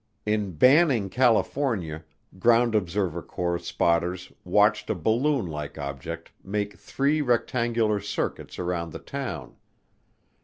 [0.25, 2.03] In Banning, California,
[2.39, 8.97] Ground Observer Corps spotters watched a "balloon like object make three rectangular circuits around the
[8.97, 9.57] town."